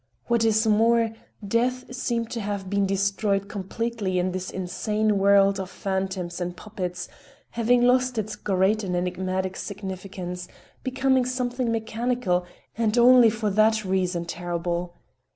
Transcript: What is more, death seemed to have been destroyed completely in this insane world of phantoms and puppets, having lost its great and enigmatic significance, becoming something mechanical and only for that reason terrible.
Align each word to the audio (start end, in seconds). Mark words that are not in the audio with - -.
What 0.25 0.43
is 0.43 0.65
more, 0.65 1.11
death 1.47 1.93
seemed 1.95 2.31
to 2.31 2.41
have 2.41 2.71
been 2.71 2.87
destroyed 2.87 3.47
completely 3.47 4.17
in 4.17 4.31
this 4.31 4.49
insane 4.49 5.19
world 5.19 5.59
of 5.59 5.69
phantoms 5.69 6.41
and 6.41 6.57
puppets, 6.57 7.07
having 7.51 7.83
lost 7.83 8.17
its 8.17 8.35
great 8.35 8.83
and 8.83 8.95
enigmatic 8.95 9.55
significance, 9.55 10.47
becoming 10.81 11.25
something 11.25 11.71
mechanical 11.71 12.47
and 12.75 12.97
only 12.97 13.29
for 13.29 13.51
that 13.51 13.85
reason 13.85 14.25
terrible. 14.25 14.95